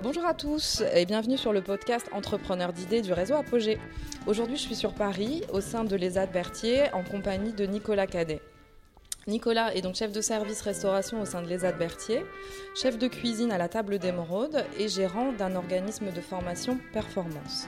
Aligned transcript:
Bonjour 0.00 0.24
à 0.26 0.34
tous 0.34 0.84
et 0.94 1.06
bienvenue 1.06 1.36
sur 1.36 1.52
le 1.52 1.60
podcast 1.60 2.08
Entrepreneurs 2.12 2.72
d'idées 2.72 3.02
du 3.02 3.12
réseau 3.12 3.34
Apogée. 3.34 3.80
Aujourd'hui, 4.28 4.56
je 4.56 4.62
suis 4.62 4.76
sur 4.76 4.94
Paris 4.94 5.42
au 5.52 5.60
sein 5.60 5.82
de 5.82 5.96
l'ESAD 5.96 6.30
Berthier 6.30 6.84
en 6.92 7.02
compagnie 7.02 7.52
de 7.52 7.66
Nicolas 7.66 8.06
Cadet. 8.06 8.40
Nicolas 9.26 9.74
est 9.74 9.82
donc 9.82 9.96
chef 9.96 10.12
de 10.12 10.20
service 10.20 10.60
restauration 10.60 11.20
au 11.20 11.24
sein 11.24 11.42
de 11.42 11.48
l'ESAD 11.48 11.78
Berthier, 11.78 12.24
chef 12.80 12.96
de 12.96 13.08
cuisine 13.08 13.50
à 13.50 13.58
la 13.58 13.68
table 13.68 13.98
d'émeraude 13.98 14.64
et 14.78 14.88
gérant 14.88 15.32
d'un 15.32 15.56
organisme 15.56 16.12
de 16.12 16.20
formation 16.20 16.78
performance. 16.92 17.66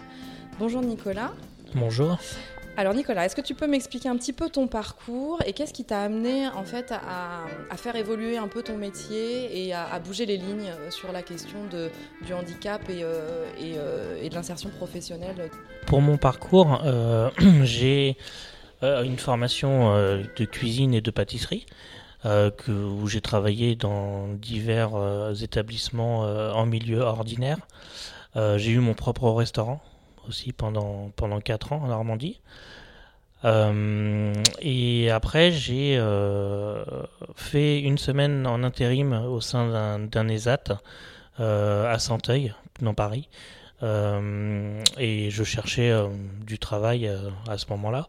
Bonjour 0.60 0.82
Nicolas. 0.82 1.32
Bonjour. 1.74 2.16
Alors 2.80 2.94
Nicolas, 2.94 3.26
est-ce 3.26 3.36
que 3.36 3.42
tu 3.42 3.54
peux 3.54 3.66
m'expliquer 3.66 4.08
un 4.08 4.16
petit 4.16 4.32
peu 4.32 4.48
ton 4.48 4.66
parcours 4.66 5.42
et 5.44 5.52
qu'est-ce 5.52 5.74
qui 5.74 5.84
t'a 5.84 6.00
amené 6.00 6.48
en 6.48 6.64
fait 6.64 6.92
à, 6.92 7.76
faire 7.76 7.94
évoluer 7.94 8.38
un 8.38 8.48
peu 8.48 8.62
ton 8.62 8.78
métier 8.78 9.66
et 9.66 9.74
à, 9.74 9.98
bouger 9.98 10.24
les 10.24 10.38
lignes 10.38 10.72
sur 10.88 11.12
la 11.12 11.20
question 11.20 11.58
du 12.24 12.32
handicap 12.32 12.80
et, 12.88 13.02
euh, 13.02 13.44
euh, 13.60 14.22
et, 14.22 14.30
de 14.30 14.34
l'insertion 14.34 14.70
professionnelle? 14.70 15.50
Pour 15.84 16.00
mon 16.00 16.16
parcours, 16.16 16.80
euh, 16.86 17.28
j'ai 17.64 18.16
une 18.80 19.18
formation 19.18 19.94
de 19.94 20.44
cuisine 20.46 20.94
et 20.94 21.02
de 21.02 21.10
pâtisserie. 21.10 21.66
que, 22.24 22.70
où 22.70 23.06
j'ai 23.08 23.20
travaillé 23.20 23.76
dans 23.76 24.28
divers 24.28 24.92
établissements 25.42 26.20
en 26.20 26.64
milieu 26.64 27.00
ordinaire. 27.00 27.58
j'ai 28.34 28.70
eu 28.70 28.78
mon 28.78 28.94
propre 28.94 29.28
restaurant 29.32 29.82
aussi 30.28 30.52
pendant, 30.52 31.10
pendant 31.16 31.40
4 31.40 31.72
ans 31.72 31.82
en 31.84 31.88
Normandie. 31.88 32.40
Euh, 33.44 34.34
et 34.60 35.10
après, 35.10 35.50
j'ai 35.50 35.96
euh, 35.98 36.84
fait 37.34 37.80
une 37.80 37.98
semaine 37.98 38.46
en 38.46 38.62
intérim 38.62 39.12
au 39.12 39.40
sein 39.40 39.98
d'un 39.98 40.28
ESAT 40.28 40.80
euh, 41.40 41.92
à 41.92 41.98
Santeuil, 41.98 42.54
dans 42.80 42.94
Paris. 42.94 43.28
et 43.82 45.28
je 45.30 45.44
cherchais 45.44 45.90
du 46.46 46.58
travail 46.58 47.10
à 47.48 47.56
ce 47.56 47.66
moment-là. 47.70 48.08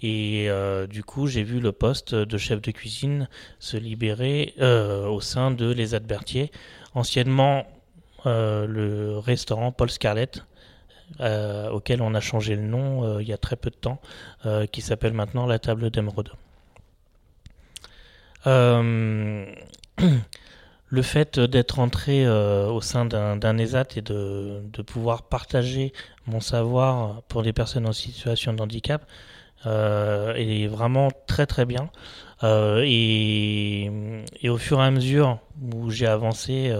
Et 0.00 0.48
du 0.88 1.04
coup, 1.04 1.26
j'ai 1.26 1.42
vu 1.42 1.60
le 1.60 1.72
poste 1.72 2.14
de 2.14 2.38
chef 2.38 2.60
de 2.62 2.70
cuisine 2.70 3.28
se 3.58 3.76
libérer 3.76 4.54
au 4.58 5.20
sein 5.20 5.50
de 5.50 5.70
l'ESAT 5.70 6.00
Berthier, 6.00 6.50
anciennement 6.94 7.66
le 8.24 9.18
restaurant 9.18 9.70
Paul 9.70 9.90
Scarlett, 9.90 10.42
euh, 11.20 11.70
auquel 11.70 12.02
on 12.02 12.14
a 12.14 12.20
changé 12.20 12.56
le 12.56 12.62
nom 12.62 13.04
euh, 13.04 13.22
il 13.22 13.28
y 13.28 13.32
a 13.32 13.38
très 13.38 13.56
peu 13.56 13.70
de 13.70 13.76
temps, 13.76 14.00
euh, 14.46 14.66
qui 14.66 14.80
s'appelle 14.80 15.12
maintenant 15.12 15.46
la 15.46 15.58
table 15.58 15.90
d'émeraude. 15.90 16.30
le 18.44 19.54
fait 21.02 21.38
d'être 21.38 21.78
entré 21.78 22.28
au 22.28 22.80
sein 22.80 23.04
d'un 23.04 23.58
ESAT 23.58 23.96
et 23.96 24.02
de, 24.02 24.62
pouvoir 24.84 25.22
partager 25.22 25.92
mon 26.26 26.40
savoir 26.40 27.22
pour 27.28 27.42
les 27.42 27.52
personnes 27.52 27.86
en 27.86 27.92
situation 27.92 28.52
de 28.52 28.60
handicap 28.60 29.06
est 29.64 30.66
vraiment 30.66 31.10
très 31.26 31.46
très 31.46 31.66
bien. 31.66 31.88
Et, 32.42 33.88
et, 34.40 34.48
au 34.48 34.58
fur 34.58 34.80
et 34.80 34.84
à 34.84 34.90
mesure 34.90 35.38
où 35.72 35.90
j'ai 35.90 36.08
avancé 36.08 36.74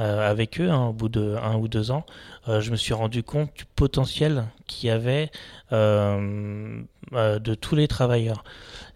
euh, 0.00 0.30
avec 0.30 0.60
eux, 0.60 0.70
hein, 0.70 0.86
au 0.86 0.92
bout 0.92 1.08
de 1.08 1.36
un 1.42 1.56
ou 1.56 1.66
deux 1.66 1.90
ans, 1.90 2.06
euh, 2.48 2.60
je 2.60 2.70
me 2.70 2.76
suis 2.76 2.94
rendu 2.94 3.24
compte 3.24 3.50
du 3.56 3.64
potentiel 3.64 4.44
qu'il 4.66 4.88
y 4.88 4.92
avait 4.92 5.30
euh, 5.72 6.82
de 7.12 7.54
tous 7.54 7.74
les 7.74 7.88
travailleurs. 7.88 8.44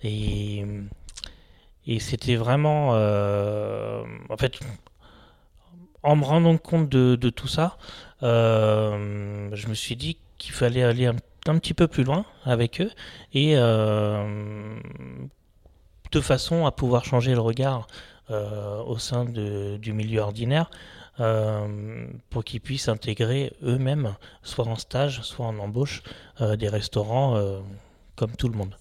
Et, 0.05 0.64
c'était 1.98 2.36
vraiment, 2.36 2.91
en 2.91 4.36
fait, 4.39 4.61
en 6.05 6.17
me 6.17 6.25
rendant 6.25 6.56
compte 6.56 6.89
de, 6.89 7.30
tout 7.30 7.48
ça, 7.48 7.77
je 8.20 9.67
me 9.69 9.75
suis 9.75 9.97
dit 9.97 10.19
qu'il 10.39 10.53
fallait 10.53 10.84
aller 10.84 11.06
un, 11.06 11.17
petit 11.58 11.74
peu 11.74 11.89
plus 11.89 12.05
loin 12.05 12.24
avec 12.45 12.80
eux 12.80 12.91
et 13.35 13.57
de 16.12 16.20
façon 16.20 16.67
à 16.67 16.70
pouvoir 16.70 17.05
changer 17.05 17.35
le 17.35 17.41
regard 17.41 17.89
au 18.31 18.99
sein 18.99 19.25
du 19.25 19.93
milieu 19.93 20.21
ordinaire 20.21 20.71
euh, 21.21 22.07
pour 22.31 22.43
qu'ils 22.43 22.63
puissent 22.63 22.89
intégrer 22.89 23.53
eux-mêmes, 23.63 24.15
soit 24.43 24.67
en 24.67 24.77
stage, 24.77 25.21
soit 25.23 25.45
en 25.45 25.59
embauche, 25.59 26.03
euh, 26.41 26.57
des 26.57 26.71
restaurants 26.71 27.39
comme 28.17 28.33
tout 28.33 28.49
le 28.49 28.57
monde. 28.57 28.75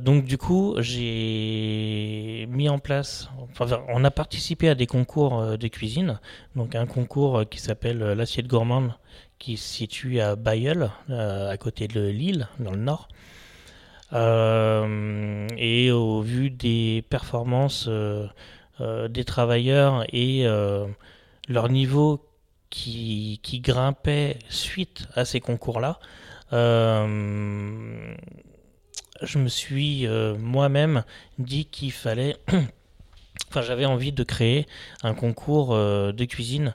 donc 0.00 0.24
du 0.24 0.38
coup, 0.38 0.74
j'ai 0.78 2.46
mis 2.50 2.68
en 2.68 2.80
place, 2.80 3.30
enfin, 3.38 3.80
on 3.88 4.02
a 4.04 4.10
participé 4.10 4.68
à 4.68 4.74
des 4.74 4.86
concours 4.86 5.56
de 5.56 5.68
cuisine, 5.68 6.18
donc 6.56 6.74
un 6.74 6.86
concours 6.86 7.48
qui 7.48 7.60
s'appelle 7.60 7.98
l'assiette 7.98 8.48
gourmande, 8.48 8.92
qui 9.38 9.56
se 9.56 9.72
situe 9.72 10.20
à 10.20 10.34
Bayeul, 10.34 10.90
à 11.08 11.56
côté 11.58 11.86
de 11.86 12.00
Lille, 12.00 12.48
dans 12.58 12.72
le 12.72 12.78
nord. 12.78 13.08
Euh, 14.12 15.48
et 15.56 15.90
au 15.90 16.20
vu 16.20 16.50
des 16.50 17.04
performances 17.10 17.86
euh, 17.88 18.28
euh, 18.80 19.08
des 19.08 19.24
travailleurs 19.24 20.04
et 20.12 20.46
leur 21.48 21.68
niveau 21.68 22.24
qui, 22.70 23.40
qui, 23.42 23.60
grimpait 23.60 24.38
suite 24.48 25.08
à 25.14 25.24
ces 25.24 25.40
concours-là, 25.40 25.98
je 29.22 29.38
me 29.38 29.48
suis 29.48 30.06
moi-même 30.38 31.04
dit 31.38 31.66
qu'il 31.66 31.92
fallait 31.92 32.36
enfin 33.48 33.62
j'avais 33.62 33.86
envie 33.86 34.12
de 34.12 34.24
créer 34.24 34.66
un 35.02 35.14
concours 35.14 35.74
de 35.74 36.24
cuisine 36.24 36.74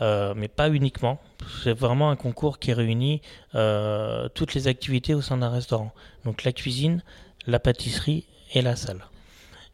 mais 0.00 0.48
pas 0.48 0.70
uniquement. 0.70 1.20
C'est 1.62 1.72
vraiment 1.72 2.10
un 2.10 2.16
concours 2.16 2.58
qui 2.58 2.72
réunit 2.72 3.22
euh, 3.54 4.28
toutes 4.34 4.54
les 4.54 4.68
activités 4.68 5.14
au 5.14 5.22
sein 5.22 5.38
d'un 5.38 5.50
restaurant. 5.50 5.92
Donc 6.24 6.44
la 6.44 6.52
cuisine, 6.52 7.02
la 7.46 7.60
pâtisserie 7.60 8.26
et 8.54 8.62
la 8.62 8.76
salle. 8.76 9.04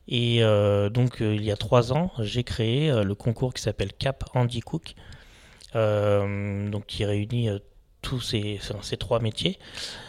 Et 0.07 0.43
euh, 0.43 0.91
donc 0.91 1.17
il 1.21 1.43
y 1.43 1.51
a 1.51 1.57
trois 1.57 1.93
ans, 1.93 2.11
j'ai 2.19 2.45
créé 2.45 2.93
le 3.03 3.15
concours 3.15 3.55
qui 3.55 3.63
s'appelle 3.63 3.93
Cap 3.93 4.25
Andy 4.35 4.61
Cook, 4.61 4.95
donc 5.75 6.87
qui 6.87 7.05
réunit 7.05 7.49
tous 8.03 8.21
ces, 8.21 8.61
trois 8.99 9.19
métiers, 9.19 9.59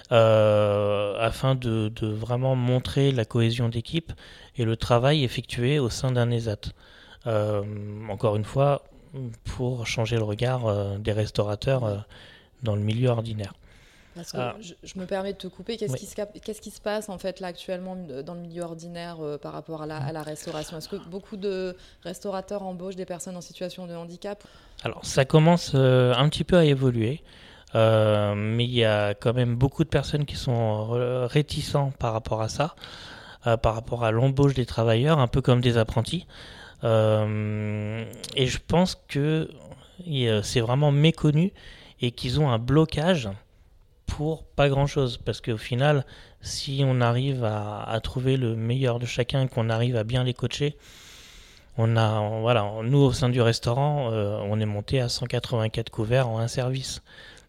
afin 0.09 1.55
de, 1.55 1.91
vraiment 2.01 2.55
montrer 2.57 3.11
la 3.11 3.23
cohésion 3.23 3.69
d'équipe 3.69 4.11
et 4.57 4.65
le 4.65 4.75
travail 4.75 5.23
effectué 5.23 5.79
au 5.79 5.89
sein 5.89 6.11
d'un 6.11 6.29
ESAT. 6.29 6.73
encore 7.25 8.35
une 8.35 8.43
fois, 8.43 8.83
pour 9.43 9.87
changer 9.87 10.17
le 10.17 10.23
regard 10.23 10.65
euh, 10.65 10.97
des 10.97 11.11
restaurateurs 11.11 11.83
euh, 11.83 11.97
dans 12.63 12.75
le 12.75 12.81
milieu 12.81 13.09
ordinaire. 13.09 13.53
Ah. 14.33 14.55
je, 14.61 14.97
me 14.97 15.05
permets 15.05 15.33
de 15.33 15.37
te 15.37 15.47
couper. 15.47 15.75
Qu'est-ce 15.75 15.97
qui, 15.97 16.05
se, 16.05 16.61
qui, 16.61 16.71
se 16.71 16.79
passe 16.79 17.09
en 17.09 17.17
fait 17.17 17.41
là 17.41 17.47
actuellement 17.47 17.97
dans 18.25 18.33
le 18.33 18.39
milieu 18.39 18.63
ordinaire 18.63 19.17
euh, 19.19 19.37
par 19.37 19.51
rapport 19.51 19.81
à 19.81 19.85
la, 19.85 20.23
restauration? 20.23 20.77
Est-ce 20.77 20.87
que 20.87 20.95
beaucoup 21.09 21.35
de 21.35 21.75
restaurateurs 22.01 22.63
embauchent 22.63 22.95
des 22.95 23.05
personnes 23.05 23.35
en 23.35 23.41
situation 23.41 23.87
de 23.87 23.93
handicap? 23.93 24.41
Alors 24.83 25.03
ça 25.03 25.25
commence 25.25 25.75
un 25.75 26.29
petit 26.29 26.45
peu 26.45 26.55
à 26.55 26.63
évoluer, 26.63 27.23
mais 27.73 28.63
il 28.63 28.73
y 28.73 28.85
a 28.85 29.15
quand 29.15 29.33
même 29.33 29.55
beaucoup 29.55 29.83
de 29.83 29.89
personnes 29.89 30.23
qui 30.23 30.37
sont 30.37 30.91
réticents 31.27 31.91
par 31.99 32.13
rapport 32.13 32.41
à 32.41 32.47
ça, 32.47 32.75
par 33.43 33.75
rapport 33.75 34.05
à 34.05 34.11
l'embauche 34.11 34.53
des 34.53 34.65
travailleurs, 34.65 35.19
un 35.19 35.27
peu 35.27 35.41
comme 35.41 35.59
des 35.59 35.77
apprentis. 35.77 36.25
Euh, 36.85 38.05
et 38.35 38.47
je 38.47 38.59
pense 38.65 38.95
que 39.07 39.49
c'est 40.43 40.61
vraiment 40.61 40.91
méconnu 40.91 41.51
et 42.01 42.11
qu'ils 42.11 42.39
ont 42.39 42.49
un 42.49 42.59
blocage 42.59 43.29
pour 44.05 44.43
pas 44.43 44.69
grand 44.69 44.87
chose. 44.87 45.17
Parce 45.17 45.41
qu'au 45.41 45.57
final, 45.57 46.05
si 46.41 46.83
on 46.85 47.01
arrive 47.01 47.43
à, 47.43 47.99
trouver 48.03 48.37
le 48.37 48.55
meilleur 48.55 48.99
de 48.99 49.05
chacun 49.05 49.47
qu'on 49.47 49.69
arrive 49.69 49.95
à 49.95 50.03
bien 50.03 50.23
les 50.23 50.33
coacher, 50.33 50.77
on 51.77 51.97
a, 51.97 52.39
voilà, 52.39 52.71
nous 52.83 52.99
au 52.99 53.11
sein 53.11 53.29
du 53.29 53.41
restaurant, 53.41 54.11
euh, 54.11 54.39
on 54.43 54.59
est 54.59 54.65
monté 54.65 55.01
à 55.01 55.09
184 55.09 55.89
couverts 55.89 56.29
en 56.29 56.39
un 56.39 56.47
service, 56.47 57.01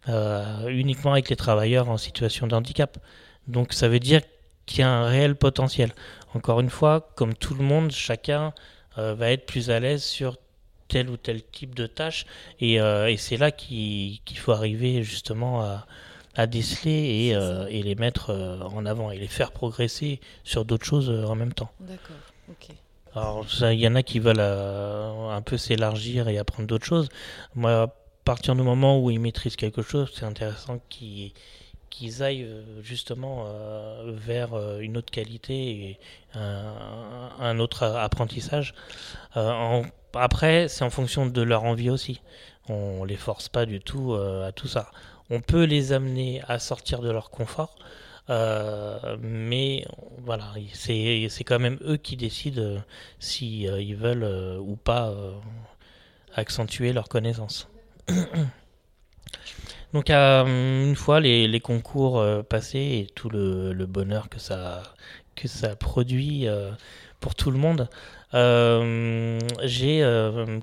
euh, 0.08 0.66
uniquement 0.68 1.12
avec 1.12 1.28
les 1.28 1.36
travailleurs 1.36 1.88
en 1.88 1.96
situation 1.96 2.46
de 2.46 2.54
handicap. 2.54 2.98
Donc 3.46 3.72
ça 3.72 3.88
veut 3.88 4.00
dire 4.00 4.22
qu'il 4.64 4.80
y 4.80 4.82
a 4.82 4.90
un 4.90 5.06
réel 5.06 5.36
potentiel. 5.36 5.92
Encore 6.34 6.58
une 6.60 6.70
fois, 6.70 7.12
comme 7.14 7.34
tout 7.34 7.54
le 7.54 7.62
monde, 7.62 7.92
chacun 7.92 8.46
euh, 8.46 8.50
va 8.96 9.30
être 9.30 9.46
plus 9.46 9.70
à 9.70 9.80
l'aise 9.80 10.02
sur 10.02 10.36
tel 10.88 11.10
ou 11.10 11.16
tel 11.16 11.42
type 11.42 11.74
de 11.74 11.86
tâche. 11.86 12.26
Et, 12.60 12.80
euh, 12.80 13.08
et 13.08 13.16
c'est 13.16 13.36
là 13.36 13.50
qu'il 13.50 14.20
faut 14.36 14.52
arriver 14.52 15.02
justement 15.02 15.62
à, 15.62 15.86
à 16.34 16.46
déceler 16.46 17.26
et, 17.26 17.34
euh, 17.34 17.66
et, 17.68 17.82
les 17.82 17.94
mettre 17.94 18.30
en 18.74 18.86
avant 18.86 19.10
et 19.10 19.18
les 19.18 19.26
faire 19.26 19.52
progresser 19.52 20.20
sur 20.44 20.64
d'autres 20.64 20.86
choses 20.86 21.10
en 21.10 21.34
même 21.34 21.52
temps. 21.52 21.70
D'accord, 21.80 22.16
ok. 22.50 22.68
Alors, 23.14 23.46
il 23.62 23.80
y 23.80 23.88
en 23.88 23.94
a 23.94 24.02
qui 24.02 24.18
veulent 24.18 24.40
un 24.40 25.40
peu 25.40 25.56
s'élargir 25.56 26.28
et 26.28 26.36
apprendre 26.36 26.68
d'autres 26.68 26.84
choses. 26.84 27.08
Moi, 27.54 27.84
à 27.84 27.94
partir 28.24 28.54
du 28.54 28.62
moment 28.62 29.00
où 29.00 29.10
ils 29.10 29.18
maîtrisent 29.18 29.56
quelque 29.56 29.80
chose, 29.80 30.12
c'est 30.14 30.26
intéressant 30.26 30.80
qu'ils 30.90 31.32
qu'ils 31.96 32.22
aillent 32.22 32.48
justement 32.82 33.46
vers 34.04 34.78
une 34.80 34.96
autre 34.96 35.10
qualité 35.10 35.54
et 35.54 35.98
un, 36.34 37.58
autre 37.58 37.84
apprentissage. 37.84 38.74
après, 40.14 40.68
c'est 40.68 40.84
en 40.84 40.90
fonction 40.90 41.26
de 41.26 41.42
leur 41.42 41.64
envie 41.64 41.90
aussi. 41.90 42.20
On 42.68 43.04
les 43.04 43.16
force 43.16 43.48
pas 43.48 43.66
du 43.66 43.80
tout 43.80 44.14
à 44.14 44.52
tout 44.52 44.68
ça. 44.68 44.90
On 45.30 45.40
peut 45.40 45.64
les 45.64 45.92
amener 45.92 46.42
à 46.46 46.58
sortir 46.58 47.00
de 47.00 47.10
leur 47.10 47.30
confort, 47.30 47.76
euh, 48.28 49.16
mais 49.20 49.84
voilà, 50.18 50.52
c'est 50.72 51.28
quand 51.44 51.58
même 51.58 51.78
eux 51.82 51.96
qui 51.96 52.16
décident 52.16 52.82
si 53.20 53.68
euh, 53.68 53.80
ils 53.80 53.96
veulent 53.96 54.24
euh, 54.24 54.58
ou 54.58 54.76
pas 54.76 55.12
accentuer 56.34 56.92
leurs 56.92 57.08
connaissances. 57.08 57.68
Donc 59.96 60.10
une 60.10 60.94
fois 60.94 61.20
les, 61.20 61.48
les 61.48 61.60
concours 61.60 62.22
passés 62.50 63.06
et 63.06 63.12
tout 63.14 63.30
le, 63.30 63.72
le, 63.72 63.86
bonheur 63.86 64.28
que 64.28 64.38
ça, 64.38 64.82
que 65.34 65.48
ça 65.48 65.74
produit 65.74 66.46
pour 67.18 67.34
tout 67.34 67.50
le 67.50 67.56
monde, 67.56 67.88
j'ai 69.62 70.04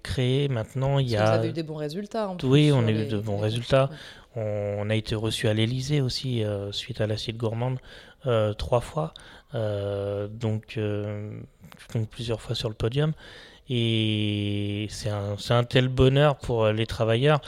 créé 0.03 0.49
maintenant 0.49 0.99
il 0.99 1.09
y 1.09 1.17
a. 1.17 1.25
Vous 1.25 1.31
avez 1.39 1.49
eu 1.49 1.53
des 1.53 1.63
bons 1.63 1.77
résultats. 1.77 2.29
En 2.29 2.37
oui, 2.43 2.71
on 2.71 2.85
a 2.85 2.91
eu 2.91 3.07
de 3.07 3.17
bons 3.17 3.39
résultats. 3.39 3.89
On 4.35 4.87
a 4.89 4.95
été 4.95 5.15
reçu 5.15 5.47
à 5.47 5.53
l'Elysée 5.53 6.01
aussi, 6.01 6.43
euh, 6.43 6.71
suite 6.71 7.01
à 7.01 7.07
l'acide 7.07 7.37
gourmande, 7.37 7.79
euh, 8.25 8.53
trois 8.53 8.81
fois, 8.81 9.13
euh, 9.53 10.27
donc, 10.27 10.79
donc, 11.93 12.09
plusieurs 12.09 12.39
fois 12.39 12.55
sur 12.55 12.69
le 12.69 12.75
podium. 12.75 13.13
Et 13.67 14.87
c'est 14.89 15.09
un, 15.09 15.35
un, 15.49 15.63
tel 15.63 15.87
bonheur 15.87 16.37
pour 16.37 16.67
les 16.67 16.85
travailleurs 16.85 17.41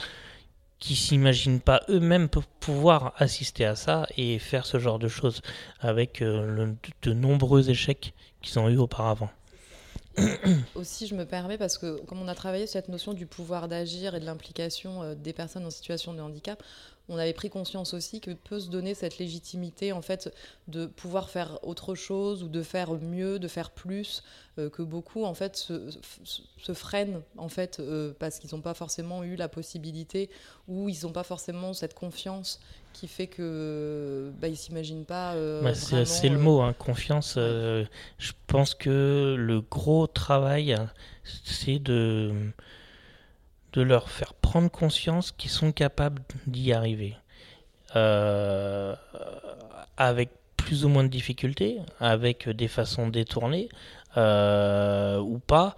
qui 0.78 0.94
s'imaginent 0.96 1.60
pas 1.60 1.82
eux-mêmes 1.88 2.28
pouvoir 2.60 3.14
assister 3.16 3.64
à 3.64 3.76
ça 3.76 4.06
et 4.16 4.38
faire 4.38 4.66
ce 4.66 4.78
genre 4.78 4.98
de 4.98 5.08
choses 5.08 5.40
avec 5.80 6.22
de 6.22 7.12
nombreux 7.12 7.70
échecs 7.70 8.14
qu'ils 8.42 8.58
ont 8.58 8.68
eu 8.68 8.76
auparavant. 8.76 9.30
Aussi, 10.74 11.06
je 11.06 11.14
me 11.14 11.24
permets, 11.24 11.58
parce 11.58 11.78
que 11.78 12.00
comme 12.06 12.20
on 12.20 12.28
a 12.28 12.34
travaillé 12.34 12.66
sur 12.66 12.74
cette 12.74 12.88
notion 12.88 13.12
du 13.12 13.26
pouvoir 13.26 13.68
d'agir 13.68 14.14
et 14.14 14.20
de 14.20 14.24
l'implication 14.24 15.02
euh, 15.02 15.14
des 15.14 15.32
personnes 15.32 15.66
en 15.66 15.70
situation 15.70 16.14
de 16.14 16.20
handicap, 16.20 16.62
on 17.08 17.18
avait 17.18 17.32
pris 17.32 17.50
conscience 17.50 17.94
aussi 17.94 18.20
que 18.20 18.32
peut 18.32 18.58
se 18.58 18.68
donner 18.68 18.94
cette 18.94 19.18
légitimité 19.18 19.92
en 19.92 20.02
fait 20.02 20.32
de 20.68 20.86
pouvoir 20.86 21.30
faire 21.30 21.58
autre 21.62 21.94
chose 21.94 22.42
ou 22.42 22.48
de 22.48 22.62
faire 22.62 22.92
mieux, 22.94 23.38
de 23.38 23.48
faire 23.48 23.70
plus, 23.70 24.24
euh, 24.58 24.68
que 24.68 24.82
beaucoup 24.82 25.24
en 25.24 25.34
fait 25.34 25.56
se, 25.56 26.72
freinent 26.72 27.22
en 27.36 27.48
fait 27.48 27.78
euh, 27.78 28.12
parce 28.18 28.38
qu'ils 28.38 28.54
n'ont 28.54 28.60
pas 28.60 28.74
forcément 28.74 29.22
eu 29.22 29.36
la 29.36 29.48
possibilité 29.48 30.30
ou 30.66 30.88
ils 30.88 31.04
n'ont 31.04 31.12
pas 31.12 31.22
forcément 31.22 31.72
cette 31.74 31.94
confiance 31.94 32.60
qui 32.96 33.08
fait 33.08 33.26
que 33.26 34.32
bah, 34.40 34.48
ils 34.48 34.56
s'imaginent 34.56 35.04
pas. 35.04 35.34
Euh, 35.34 35.62
bah, 35.62 35.74
c'est 35.74 36.28
le 36.28 36.38
mot, 36.38 36.62
hein, 36.62 36.72
confiance. 36.72 37.34
je 37.36 38.32
pense 38.46 38.74
que 38.74 39.36
le 39.38 39.60
gros 39.60 40.06
travail, 40.06 40.76
c'est 41.24 41.78
de 41.78 42.32
de 43.74 43.82
leur 43.82 44.08
faire 44.08 44.32
prendre 44.32 44.70
conscience 44.70 45.32
qu'ils 45.32 45.50
sont 45.50 45.70
capables 45.70 46.22
d'y 46.46 46.72
arriver. 46.72 47.14
Euh, 47.94 48.94
avec 49.96 50.30
plus 50.56 50.84
ou 50.84 50.88
moins 50.88 51.04
de 51.04 51.08
difficultés, 51.08 51.78
avec 52.00 52.48
des 52.48 52.68
façons 52.68 53.08
détournées 53.08 53.68
euh, 54.16 55.18
ou 55.18 55.38
pas. 55.38 55.76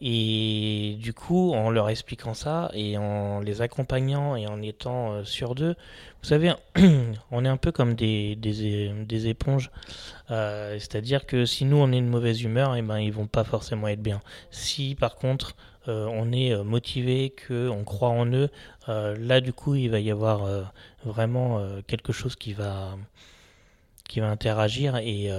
Et 0.00 0.96
du 1.00 1.14
coup, 1.14 1.52
en 1.52 1.70
leur 1.70 1.88
expliquant 1.88 2.34
ça 2.34 2.70
et 2.74 2.98
en 2.98 3.40
les 3.40 3.62
accompagnant 3.62 4.34
et 4.34 4.46
en 4.46 4.60
étant 4.60 5.12
euh, 5.12 5.24
sur 5.24 5.54
d'eux, 5.54 5.76
vous 6.22 6.28
savez, 6.28 6.52
on 7.30 7.44
est 7.44 7.48
un 7.48 7.56
peu 7.56 7.70
comme 7.70 7.94
des, 7.94 8.34
des, 8.36 9.28
éponges. 9.28 9.70
C'est-à-dire 10.28 11.26
que 11.26 11.44
si 11.44 11.64
nous, 11.64 11.76
on 11.76 11.92
est 11.92 12.00
de 12.00 12.06
mauvaise 12.06 12.42
humeur, 12.42 12.74
et 12.74 12.80
eh 12.80 12.82
ben, 12.82 12.98
ils 12.98 13.12
vont 13.12 13.26
pas 13.26 13.44
forcément 13.44 13.88
être 13.88 14.02
bien. 14.02 14.20
Si 14.50 14.94
par 14.94 15.16
contre, 15.16 15.54
euh, 15.88 16.06
on 16.06 16.32
est 16.32 16.52
euh, 16.52 16.64
motivé, 16.64 17.34
qu'on 17.46 17.84
croit 17.84 18.08
en 18.08 18.26
eux, 18.32 18.48
euh, 18.88 19.16
là 19.18 19.40
du 19.40 19.52
coup 19.52 19.74
il 19.74 19.90
va 19.90 20.00
y 20.00 20.10
avoir 20.10 20.72
vraiment 21.04 21.60
quelque 21.86 22.12
chose 22.12 22.36
qui 22.36 22.52
va, 22.54 22.96
qui 24.08 24.20
va 24.20 24.30
interagir 24.30 24.96
et, 24.96 25.30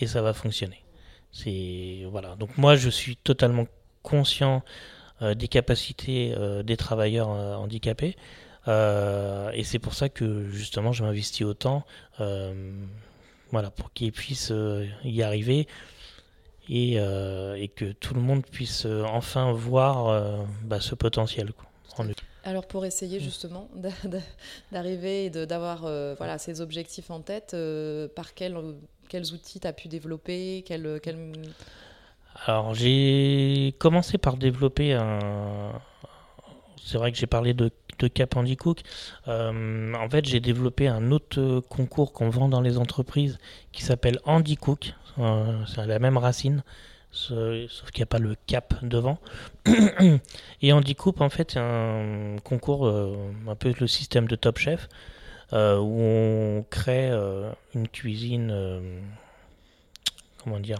et 0.00 0.06
ça 0.06 0.22
va 0.22 0.32
fonctionner. 0.34 0.82
C'est 1.32 2.04
voilà. 2.10 2.36
Donc 2.36 2.56
moi 2.58 2.76
je 2.76 2.90
suis 2.90 3.16
totalement 3.16 3.66
conscient 4.02 4.62
des 5.20 5.48
capacités 5.48 6.34
des 6.64 6.76
travailleurs 6.76 7.28
handicapés. 7.28 8.16
et 8.66 9.62
c'est 9.64 9.78
pour 9.78 9.94
ça 9.94 10.08
que 10.08 10.48
justement 10.48 10.92
je 10.92 11.04
m'investis 11.04 11.46
autant 11.46 11.84
voilà, 13.52 13.70
pour 13.70 13.92
qu'ils 13.92 14.12
puissent 14.12 14.52
y 15.04 15.22
arriver. 15.22 15.66
Euh, 16.72 17.54
et, 17.54 17.68
que 17.68 17.90
tout 17.92 18.14
le 18.14 18.20
monde 18.20 18.46
puisse 18.46 18.86
euh, 18.86 19.02
enfin 19.02 19.52
voir 19.52 20.08
euh, 20.08 20.44
bah, 20.62 20.80
ce 20.80 20.94
potentiel. 20.94 21.50
Alors 22.44 22.66
pour 22.66 22.86
essayer 22.86 23.18
mm. 23.18 23.22
justement 23.22 23.68
d'arriver 24.72 25.26
et 25.26 25.30
d'avoir 25.30 25.80
voilà, 26.16 26.38
ces 26.38 26.60
objectifs 26.60 27.10
en 27.10 27.20
tête, 27.20 27.56
par 28.14 28.34
quels 29.10 29.34
outils 29.34 29.60
tu 29.60 29.66
as 29.66 29.72
pu 29.72 29.88
développer 29.88 30.64
Alors 32.46 32.74
j'ai 32.74 33.74
commencé 33.78 34.16
par 34.16 34.36
développer 34.36 34.94
un... 34.94 35.72
C'est 36.82 36.96
vrai 36.96 37.12
que 37.12 37.18
j'ai 37.18 37.26
parlé 37.26 37.52
de, 37.52 37.70
Cap 38.14 38.36
Andy 38.36 38.56
Cook. 38.56 38.80
en 39.26 40.08
fait 40.10 40.24
j'ai 40.24 40.40
développé 40.40 40.88
un 40.88 41.10
autre 41.10 41.60
concours 41.68 42.14
qu'on 42.14 42.30
vend 42.30 42.48
dans 42.48 42.62
les 42.62 42.78
entreprises 42.78 43.38
qui 43.72 43.82
s'appelle 43.82 44.18
Andy 44.24 44.56
Cook. 44.56 44.94
Euh, 45.18 45.64
c'est 45.66 45.84
la 45.86 45.98
même 45.98 46.16
racine, 46.16 46.62
sauf 47.10 47.90
qu'il 47.92 48.00
n'y 48.00 48.04
a 48.04 48.06
pas 48.06 48.18
le 48.18 48.36
cap 48.46 48.74
devant. 48.82 49.18
Et 50.62 50.72
Andy 50.72 50.94
Coupe, 50.94 51.20
en 51.20 51.28
fait, 51.28 51.52
c'est 51.52 51.60
un 51.60 52.36
concours, 52.42 52.86
euh, 52.86 53.16
un 53.48 53.54
peu 53.54 53.74
le 53.78 53.86
système 53.86 54.26
de 54.26 54.36
Top 54.36 54.58
Chef, 54.58 54.88
euh, 55.52 55.78
où 55.78 56.00
on 56.00 56.64
crée 56.70 57.10
une 57.74 57.88
cuisine, 57.88 58.54
comment 60.42 60.60
dire, 60.60 60.78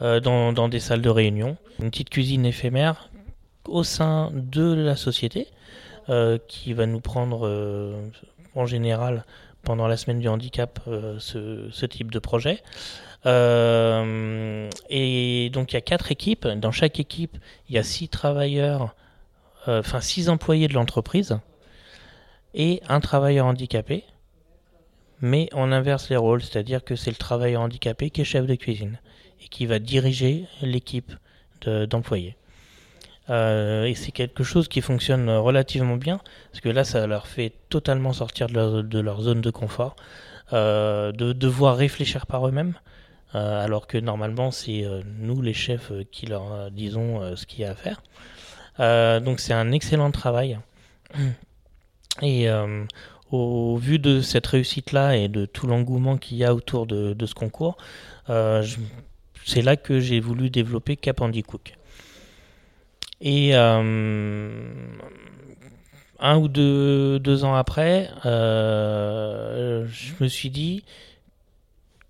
dans, 0.00 0.68
des 0.68 0.80
salles 0.80 1.02
de 1.02 1.10
réunion, 1.10 1.56
une 1.80 1.90
petite 1.90 2.10
cuisine 2.10 2.44
éphémère 2.44 3.10
au 3.66 3.82
sein 3.82 4.30
de 4.32 4.72
la 4.74 4.96
société, 4.96 5.48
qui 6.48 6.72
va 6.72 6.86
nous 6.86 7.00
prendre 7.00 8.00
en 8.54 8.66
général 8.66 9.24
pendant 9.62 9.88
la 9.88 9.96
semaine 9.96 10.20
du 10.20 10.28
handicap 10.28 10.80
ce, 11.18 11.68
ce, 11.70 11.86
type 11.86 12.12
de 12.12 12.18
projet. 12.18 12.62
Euh, 13.26 14.70
et 14.88 15.50
donc 15.52 15.72
il 15.72 15.74
y 15.74 15.78
a 15.78 15.80
quatre 15.80 16.12
équipes. 16.12 16.46
Dans 16.46 16.72
chaque 16.72 17.00
équipe, 17.00 17.36
il 17.68 17.74
y 17.74 17.78
a 17.78 17.82
six 17.82 18.08
travailleurs, 18.08 18.94
euh, 19.68 19.80
enfin 19.80 20.00
six 20.00 20.28
employés 20.28 20.68
de 20.68 20.74
l'entreprise 20.74 21.38
et 22.54 22.82
un 22.88 23.00
travailleur 23.00 23.46
handicapé. 23.46 24.04
Mais 25.20 25.48
on 25.52 25.72
inverse 25.72 26.10
les 26.10 26.16
rôles, 26.16 26.42
c'est-à-dire 26.42 26.84
que 26.84 26.94
c'est 26.94 27.10
le 27.10 27.16
travailleur 27.16 27.62
handicapé 27.62 28.10
qui 28.10 28.20
est 28.20 28.24
chef 28.24 28.46
de 28.46 28.54
cuisine 28.54 28.98
et 29.42 29.48
qui 29.48 29.66
va 29.66 29.78
diriger 29.78 30.46
l'équipe 30.60 31.12
d'employés. 31.62 32.36
Euh, 33.28 33.86
et 33.86 33.94
c'est 33.94 34.12
quelque 34.12 34.44
chose 34.44 34.68
qui 34.68 34.80
fonctionne 34.82 35.28
relativement 35.30 35.96
bien, 35.96 36.20
parce 36.52 36.60
que 36.60 36.68
là, 36.68 36.84
ça 36.84 37.06
leur 37.06 37.26
fait 37.26 37.52
totalement 37.70 38.12
sortir 38.12 38.46
de 38.48 39.00
leur, 39.00 39.20
zone 39.22 39.40
de 39.40 39.50
confort, 39.50 39.96
de 40.52 41.32
devoir 41.32 41.76
réfléchir 41.76 42.26
par 42.26 42.46
eux-mêmes, 42.46 42.74
euh, 43.34 43.64
alors 43.64 43.86
que 43.86 43.98
normalement 43.98 44.50
c'est 44.50 44.84
euh, 44.84 45.02
nous 45.18 45.42
les 45.42 45.52
chefs 45.52 45.90
euh, 45.90 46.04
qui 46.10 46.26
leur 46.26 46.70
disons 46.70 47.36
ce 47.36 47.44
qu'il 47.44 47.60
y 47.60 47.64
a 47.64 47.72
à 47.72 47.74
faire. 47.74 49.20
donc 49.20 49.40
c'est 49.40 49.52
un 49.52 49.72
excellent 49.72 50.10
travail. 50.10 50.58
Et 52.22 52.48
au 53.30 53.76
vu 53.76 53.98
de 53.98 54.20
cette 54.20 54.46
réussite-là 54.46 55.16
et 55.16 55.28
de 55.28 55.46
tout 55.46 55.66
l'engouement 55.66 56.16
qu'il 56.16 56.36
y 56.38 56.44
a 56.44 56.54
autour 56.54 56.86
de, 56.86 57.26
ce 57.26 57.34
concours, 57.34 57.76
c'est 58.26 59.62
là 59.62 59.76
que 59.76 60.00
j'ai 60.00 60.20
voulu 60.20 60.50
développer 60.50 60.96
Cap 60.96 61.20
Andy 61.20 61.42
Cook. 61.42 61.74
Et 63.20 63.54
un 63.54 63.96
ou 66.38 66.48
deux, 66.48 67.18
deux 67.18 67.44
ans 67.44 67.54
après, 67.54 68.10
je 68.24 70.12
me 70.20 70.28
suis 70.28 70.50
dit, 70.50 70.84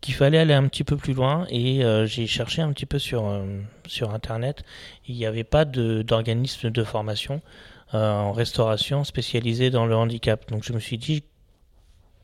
qu'il 0.07 0.15
fallait 0.15 0.39
aller 0.39 0.55
un 0.55 0.69
petit 0.69 0.85
peu 0.85 0.97
plus 0.97 1.15
loin 1.15 1.47
et 1.51 1.85
euh, 1.85 2.07
j'ai 2.07 2.29
cherché 2.29 2.63
un 2.63 2.73
petit 2.73 2.87
peu 2.87 3.01
sur, 3.01 3.27
euh, 3.27 3.45
sur 3.89 4.15
Internet. 4.15 4.65
Il 5.09 5.17
n'y 5.17 5.27
avait 5.27 5.43
pas 5.43 5.65
d'organisme 5.65 6.71
de, 6.71 6.85
formation 6.85 7.35
euh, 7.35 7.76
en 7.93 8.33
restauration 8.33 9.05
spécialisé 9.05 9.71
dans 9.71 9.87
le 9.87 9.97
handicap. 9.97 10.49
Donc 10.51 10.65
je 10.65 10.73
me 10.73 10.81
suis 10.81 10.99
dit 10.99 11.25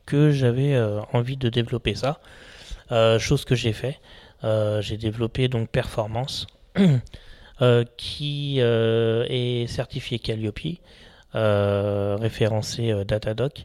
que 0.05 0.31
j'avais 0.31 0.77
envie 1.13 1.37
de 1.37 1.49
développer 1.49 1.95
ça, 1.95 2.19
chose 3.19 3.45
que 3.45 3.55
j'ai 3.55 3.73
fait. 3.73 3.99
j'ai 4.43 4.97
développé 4.97 5.47
donc 5.47 5.69
Performance, 5.69 6.47
qui 7.97 8.59
est 8.59 9.67
certifié 9.67 10.19
Calliope. 10.19 10.79
référencé 11.33 12.93
Datadoc. 13.05 13.63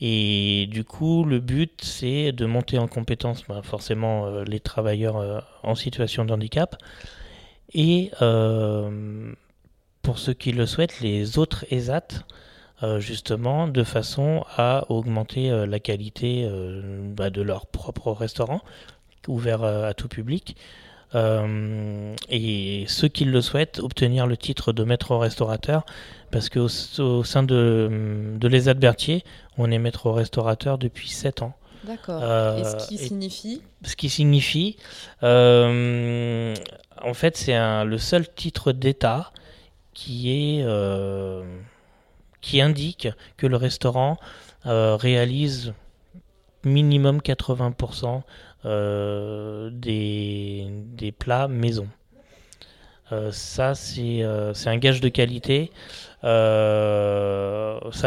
Et 0.00 0.66
du 0.70 0.84
coup, 0.84 1.24
le 1.24 1.40
but, 1.40 1.80
c'est 1.82 2.32
de 2.32 2.46
monter 2.46 2.78
en 2.78 2.88
compétence 2.88 3.44
bah, 3.46 3.60
forcément 3.62 4.40
les 4.42 4.60
travailleurs 4.60 5.46
en 5.62 5.74
situation 5.74 6.24
de 6.24 6.32
handicap. 6.32 6.76
Et 7.74 8.10
pour 10.04 10.18
ceux 10.18 10.34
qui 10.34 10.52
le 10.52 10.66
souhaitent, 10.66 11.00
les 11.00 11.38
autres 11.38 11.64
ESAT, 11.70 12.24
justement, 12.98 13.66
de 13.66 13.82
façon 13.82 14.44
à 14.56 14.84
augmenter 14.90 15.66
la 15.66 15.80
qualité 15.80 16.48
bah, 17.16 17.30
de 17.30 17.40
leur 17.40 17.66
propre 17.66 18.12
restaurant, 18.12 18.60
ouvert 19.26 19.64
à 19.64 19.94
tout 19.94 20.08
public. 20.08 20.56
Euh, 21.14 22.14
et 22.28 22.84
ceux 22.88 23.08
qui 23.08 23.24
le 23.24 23.40
souhaitent, 23.40 23.78
obtenir 23.78 24.26
le 24.26 24.36
titre 24.36 24.72
de 24.72 24.82
maître 24.84 25.14
restaurateur, 25.14 25.84
parce 26.30 26.48
qu'au 26.48 26.68
au 26.98 27.24
sein 27.24 27.42
de, 27.42 28.34
de 28.36 28.48
l'ESAD 28.48 28.78
Berthier, 28.78 29.24
on 29.56 29.70
est 29.70 29.78
maître 29.78 30.10
restaurateur 30.10 30.78
depuis 30.78 31.08
7 31.08 31.42
ans. 31.42 31.54
D'accord. 31.84 32.20
Euh, 32.22 32.58
et 32.58 32.64
ce 32.64 32.88
qui 32.88 32.98
signifie? 32.98 33.62
Ce 33.84 33.94
qui 33.94 34.08
signifie, 34.08 34.76
euh, 35.22 36.54
en 37.02 37.14
fait, 37.14 37.36
c'est 37.36 37.84
le 37.84 37.98
seul 37.98 38.26
titre 38.34 38.72
d'État 38.72 39.30
qui 39.94 40.30
est 40.30 40.66
qui 42.40 42.60
indique 42.60 43.08
que 43.36 43.46
le 43.46 43.56
restaurant 43.56 44.18
réalise 44.64 45.72
minimum 46.64 47.18
80% 47.18 48.22
euh, 48.66 49.68
des, 49.70 50.66
des, 50.70 51.12
plats 51.12 51.48
maison. 51.48 51.86
Euh, 53.12 53.30
ça, 53.30 53.74
euh, 53.98 54.54
c'est 54.54 54.70
un 54.70 54.78
gage 54.78 55.02
de 55.02 55.10
qualité. 55.10 55.70
ça 56.22 56.32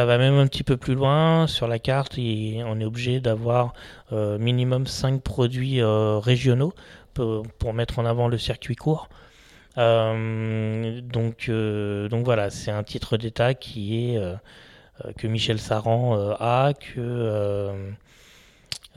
va 0.06 0.18
même 0.18 0.40
un 0.40 0.48
petit 0.48 0.64
peu 0.64 0.78
plus 0.78 0.96
loin. 0.96 1.46
Sur 1.46 1.68
la 1.68 1.78
carte, 1.78 2.18
on 2.18 2.80
est 2.80 2.86
obligé 2.86 3.20
d'avoir 3.20 3.74
minimum 4.12 4.88
5 4.88 5.22
produits 5.22 5.82
régionaux 5.84 6.74
pour, 7.14 7.74
mettre 7.74 8.00
en 8.00 8.06
avant 8.06 8.28
le 8.28 8.38
circuit 8.38 8.76
court. 8.76 9.10
Donc, 9.78 11.50
donc 11.50 12.26
voilà, 12.26 12.50
c'est 12.50 12.72
un 12.72 12.84
titre 12.84 13.18
d'État 13.18 13.54
qui 13.54 14.16
est 14.16 14.20
que 15.18 15.28
Michel 15.28 15.60
Saran 15.60 16.36
a, 16.40 16.74
que 16.74 17.94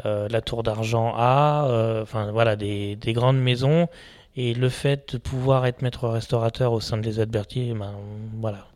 euh, 0.07 0.29
la 0.29 0.41
Tour 0.41 0.63
d'Argent 0.63 1.13
A, 1.17 1.67
euh, 1.69 2.03
enfin 2.03 2.31
voilà, 2.33 2.57
des, 2.57 2.97
grandes 3.09 3.41
maisons. 3.41 3.89
Et 4.37 4.55
le 4.55 4.69
fait 4.69 5.15
de 5.15 5.19
pouvoir 5.19 5.67
être 5.67 5.83
maître 5.83 6.09
restaurateur 6.09 6.73
au 6.73 6.81
sein 6.81 6.97
de 6.97 7.03
les 7.03 7.27
Berthier, 7.27 7.75
ben, 7.75 7.95
voilà, 8.39 8.69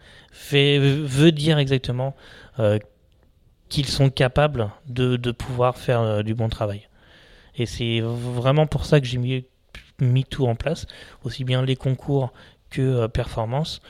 veut 0.50 1.32
dire 1.32 1.58
exactement 1.58 2.14
euh, 2.58 2.78
qu'ils 3.68 3.86
sont 3.86 4.10
capables 4.10 4.70
de, 4.88 5.16
pouvoir 5.30 5.76
faire 5.78 6.24
du 6.24 6.34
bon 6.34 6.48
travail. 6.48 6.88
Et 7.56 7.66
c'est 7.66 8.00
vraiment 8.00 8.66
pour 8.66 8.84
ça 8.84 9.00
que 9.00 9.06
j'ai 9.06 9.18
mis, 9.18 9.44
mis, 10.00 10.24
tout 10.24 10.46
en 10.46 10.54
place, 10.54 10.86
aussi 11.24 11.44
bien 11.44 11.62
les 11.62 11.76
concours 11.76 12.32
que 12.70 13.06
performance, 13.06 13.80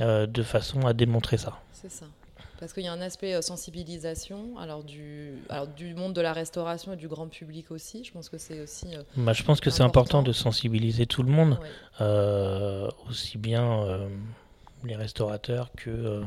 de 0.00 0.42
façon 0.42 0.86
à 0.86 0.92
démontrer 0.92 1.38
ça. 1.38 1.60
C'est 1.72 1.90
ça. 1.90 2.06
Parce 2.58 2.72
qu'il 2.72 2.82
y 2.82 2.88
a 2.88 2.92
un 2.92 3.00
aspect 3.00 3.34
euh, 3.34 3.42
sensibilisation, 3.42 4.58
alors 4.58 4.82
du, 4.82 5.34
alors 5.48 5.68
du 5.68 5.94
monde 5.94 6.12
de 6.12 6.20
la 6.20 6.32
restauration 6.32 6.92
et 6.92 6.96
du 6.96 7.06
grand 7.06 7.28
public 7.28 7.70
aussi. 7.70 8.02
Je 8.02 8.12
pense 8.12 8.28
que 8.28 8.36
c'est 8.36 8.60
aussi. 8.60 8.96
Euh, 8.96 9.02
bah, 9.16 9.32
je 9.32 9.44
pense 9.44 9.60
que 9.60 9.70
c'est 9.70 9.84
important 9.84 10.22
de 10.22 10.32
sensibiliser 10.32 11.06
tout 11.06 11.22
le 11.22 11.30
monde, 11.30 11.58
euh, 12.00 12.88
aussi 13.08 13.38
bien 13.38 14.00
les 14.84 14.96
restaurateurs 14.96 15.70
que 15.76 16.22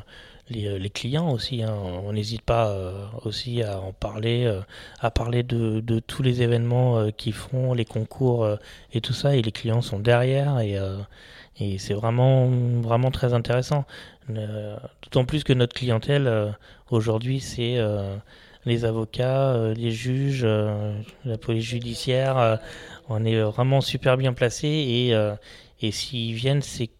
les, 0.50 0.90
clients 0.90 1.32
aussi. 1.32 1.64
Hein. 1.64 1.74
On 1.74 2.14
n'hésite 2.14 2.42
pas 2.42 2.76
aussi 3.24 3.64
à 3.64 3.80
en 3.80 3.94
parler, 3.94 4.52
à 5.00 5.12
parler 5.12 5.44
de, 5.44 6.00
tous 6.00 6.24
les 6.24 6.42
événements 6.42 7.12
qu'ils 7.12 7.34
font, 7.34 7.74
les 7.74 7.86
concours 7.86 8.48
et 8.94 9.02
tout 9.02 9.14
ça. 9.14 9.36
Et 9.36 9.42
les 9.42 9.52
clients 9.52 9.82
sont 9.82 10.00
derrière 10.00 10.60
et 10.60 10.78
et 11.60 11.78
c'est 11.78 11.94
vraiment, 11.94 12.48
vraiment 12.82 13.12
très 13.12 13.34
intéressant. 13.34 13.86
Euh, 14.30 14.78
d'autant 15.04 15.26
plus 15.26 15.44
que 15.44 15.54
notre 15.54 15.76
clientèle, 15.76 16.28
euh, 16.28 16.50
aujourd'hui, 16.90 17.40
c'est 17.40 17.78
euh, 17.78 18.16
les 18.66 18.86
avocats, 18.86 19.74
les 19.76 19.92
juges, 19.92 20.44
la 20.44 21.38
police 21.38 21.66
judiciaire. 21.66 22.60
on 23.10 23.26
est 23.26 23.42
vraiment 23.42 23.82
super 23.82 24.18
bien 24.18 24.34
placés 24.34 24.68
et, 24.68 25.16
et 25.82 25.92
s'ils 25.92 26.36
viennent, 26.36 26.62
c'est 26.62 26.92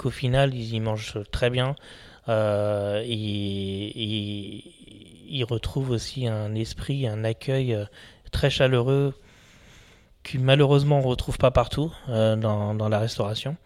qu'au 0.00 0.10
final, 0.10 0.54
ils 0.54 0.74
y 0.74 0.80
mangent 0.80 1.18
très 1.30 1.50
bien. 1.50 1.76
et, 2.28 3.04
et, 3.06 4.64
ils 5.32 5.44
retrouvent 5.44 5.90
aussi 5.90 6.26
un 6.26 6.54
esprit, 6.54 7.06
un 7.06 7.22
accueil 7.24 7.78
très 8.32 8.50
chaleureux 8.50 9.14
que 10.22 10.38
malheureusement 10.38 10.98
on 10.98 11.02
ne 11.02 11.06
retrouve 11.06 11.38
pas 11.38 11.50
partout 11.52 11.92
dans, 12.08 12.74
dans, 12.74 12.88
la 12.88 12.98
restauration. 12.98 13.56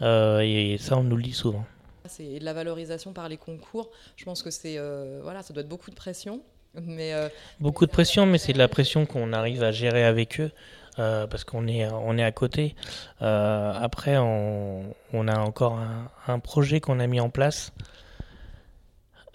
et 0.00 0.76
ça, 0.78 0.96
on 0.96 1.02
nous 1.02 1.16
le 1.16 1.22
dit 1.22 1.32
souvent. 1.32 1.64
C'est 2.10 2.40
la 2.40 2.52
valorisation 2.52 3.12
par 3.12 3.28
les 3.28 3.36
concours. 3.36 3.90
Je 4.16 4.24
pense 4.24 4.42
que 4.42 4.50
c'est 4.50 4.78
euh, 4.78 5.20
voilà, 5.22 5.42
ça 5.44 5.54
doit 5.54 5.62
être 5.62 5.68
beaucoup 5.68 5.90
de 5.90 5.94
pression. 5.94 6.42
Mais 6.74 7.14
euh, 7.14 7.28
beaucoup 7.60 7.86
de 7.86 7.90
pression, 7.90 8.26
mais 8.26 8.38
c'est 8.38 8.52
de 8.52 8.58
la 8.58 8.68
pression 8.68 9.06
qu'on 9.06 9.32
arrive 9.32 9.62
à 9.62 9.70
gérer 9.70 10.04
avec 10.04 10.40
eux. 10.40 10.50
Euh, 10.98 11.26
parce 11.26 11.44
qu'on 11.44 11.66
est, 11.68 11.88
on 11.88 12.18
est 12.18 12.24
à 12.24 12.32
côté. 12.32 12.74
après, 13.20 14.18
on, 14.18 14.94
a 15.28 15.38
encore 15.38 15.78
un, 16.26 16.38
projet 16.38 16.80
qu'on 16.80 17.00
a 17.00 17.06
mis 17.06 17.20
en 17.20 17.30
place 17.30 17.72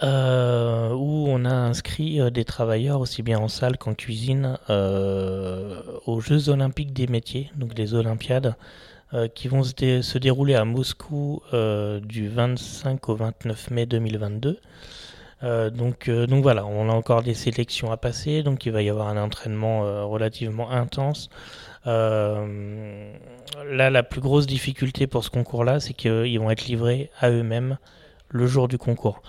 où 0.01 0.05
on 0.05 1.45
a 1.45 1.53
inscrit 1.53 2.19
des 2.31 2.43
travailleurs 2.43 2.99
aussi 2.99 3.23
bien 3.23 3.39
en 3.39 3.47
salle 3.47 3.77
qu'en 3.77 3.93
cuisine 3.93 4.57
aux 4.69 6.19
Jeux 6.19 6.49
olympiques 6.49 6.93
des 6.93 7.07
métiers, 7.07 7.51
donc 7.55 7.73
des 7.73 7.93
Olympiades. 7.93 8.55
Euh, 9.15 9.27
qui 9.27 9.47
vont 9.47 9.63
se, 9.63 10.17
dérouler 10.17 10.55
à 10.55 10.65
Moscou 10.65 11.41
euh, 11.53 11.99
du 11.99 12.27
25 12.27 13.07
au 13.07 13.15
29 13.15 13.69
mai 13.69 13.85
2022. 13.85 14.59
Euh, 15.43 15.69
donc, 15.69 16.09
donc 16.09 16.41
voilà, 16.43 16.65
on 16.65 16.89
a 16.89 16.93
encore 16.93 17.21
des 17.21 17.33
sélections 17.33 17.91
à 17.91 17.97
passer, 17.97 18.41
donc 18.43 18.65
il 18.65 18.71
va 18.71 18.81
y 18.81 18.89
avoir 18.89 19.07
un 19.07 19.21
entraînement 19.21 19.81
relativement 20.07 20.71
intense. 20.71 21.29
là, 21.85 22.39
la 23.65 24.03
plus 24.03 24.21
grosse 24.21 24.47
difficulté 24.47 25.07
pour 25.07 25.23
ce 25.23 25.29
concours-là, 25.29 25.79
c'est 25.79 25.93
qu'ils 25.93 26.39
vont 26.39 26.49
être 26.49 26.65
livrés 26.65 27.11
à 27.19 27.29
eux-mêmes 27.29 27.77
le 28.29 28.47
jour 28.47 28.67
du 28.67 28.77
concours. 28.77 29.21